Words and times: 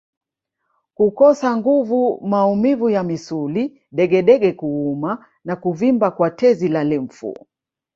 Kukosa 0.93 1.57
nguvu 1.57 2.21
maumivu 2.27 2.89
ya 2.89 3.03
misuli 3.03 3.81
degedege 3.97 4.51
kuuma 4.59 5.25
na 5.45 5.55
kuvimba 5.55 6.11
kwa 6.11 6.29
tezi 6.31 6.67
za 6.73 6.83
limfu 6.83 7.47